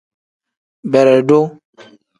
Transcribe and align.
Beredu. 0.91 1.39